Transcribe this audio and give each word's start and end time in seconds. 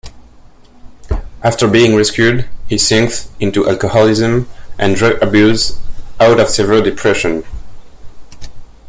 After 1.43 1.67
being 1.67 1.95
rescued, 1.95 2.49
he 2.67 2.79
sinks 2.79 3.29
into 3.39 3.69
alcoholism 3.69 4.49
and 4.79 4.95
drug 4.95 5.21
abuse 5.21 5.77
out 6.19 6.39
of 6.39 6.49
severe 6.49 6.81
depression. 6.81 7.43